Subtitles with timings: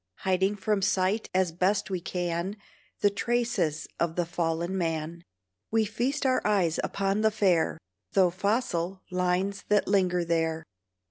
[0.21, 2.57] Hiding from sight as best we can
[3.01, 5.23] The traces of the fallen man,
[5.69, 7.77] We feast our eyes upon the fair,
[8.13, 10.63] Though fossil, lines that linger there.